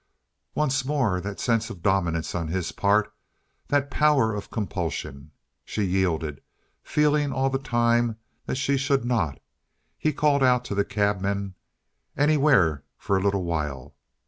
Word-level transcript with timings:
Once 0.55 0.83
more 0.83 1.21
that 1.21 1.39
sense 1.39 1.69
of 1.69 1.83
dominance 1.83 2.33
on 2.33 2.47
his 2.47 2.71
part, 2.71 3.13
that 3.67 3.91
power 3.91 4.33
of 4.33 4.49
compulsion. 4.49 5.29
She 5.63 5.83
yielded, 5.85 6.41
feeling 6.81 7.31
all 7.31 7.51
the 7.51 7.59
time 7.59 8.17
that 8.47 8.55
she 8.55 8.77
should 8.77 9.05
not; 9.05 9.39
he 9.99 10.11
called 10.11 10.41
out 10.41 10.65
to 10.65 10.73
the 10.73 10.83
cabman, 10.83 11.53
"Anywhere 12.17 12.83
for 12.97 13.15
a 13.15 13.21
little 13.21 13.43
while." 13.43 13.93